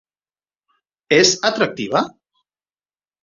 És 1.17 1.33
atractiva? 1.51 2.01